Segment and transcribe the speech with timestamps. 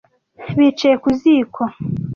[0.57, 1.63] Bicaye ku ziko.